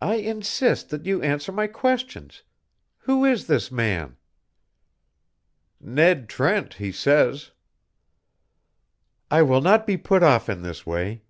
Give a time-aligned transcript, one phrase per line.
[0.00, 2.42] "I insist that you answer my questions.
[3.00, 4.16] Who is this man?"
[5.78, 7.50] "Ned Trent, he says."
[9.30, 11.20] "I will not be put off in this way.